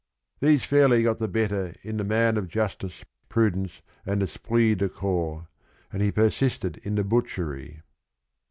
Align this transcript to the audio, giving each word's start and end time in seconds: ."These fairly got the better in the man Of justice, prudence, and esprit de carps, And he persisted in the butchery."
."These 0.39 0.63
fairly 0.63 1.03
got 1.03 1.19
the 1.19 1.27
better 1.27 1.75
in 1.83 1.97
the 1.97 2.03
man 2.03 2.35
Of 2.35 2.47
justice, 2.47 3.03
prudence, 3.29 3.83
and 4.03 4.23
esprit 4.23 4.73
de 4.77 4.89
carps, 4.89 5.45
And 5.93 6.01
he 6.01 6.11
persisted 6.11 6.77
in 6.77 6.95
the 6.95 7.03
butchery." 7.03 7.83